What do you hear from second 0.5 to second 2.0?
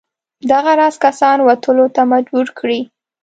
دغه راز کسان وتلو